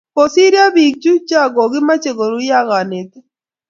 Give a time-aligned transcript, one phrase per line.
[0.15, 3.25] Kosiryo biik chu cho ko kimoche koruyo ak konetik